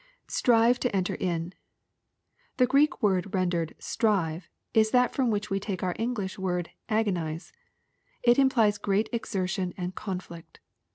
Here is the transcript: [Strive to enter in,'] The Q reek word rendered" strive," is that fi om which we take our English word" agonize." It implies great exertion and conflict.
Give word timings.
[Strive 0.27 0.79
to 0.79 0.95
enter 0.95 1.13
in,'] 1.13 1.53
The 2.57 2.65
Q 2.65 2.73
reek 2.75 3.03
word 3.03 3.35
rendered" 3.35 3.75
strive," 3.93 4.49
is 4.73 4.89
that 4.89 5.13
fi 5.13 5.21
om 5.21 5.29
which 5.29 5.51
we 5.51 5.59
take 5.59 5.83
our 5.83 5.93
English 5.99 6.39
word" 6.39 6.71
agonize." 6.99 7.53
It 8.23 8.39
implies 8.39 8.79
great 8.79 9.09
exertion 9.13 9.75
and 9.77 9.93
conflict. 9.93 10.59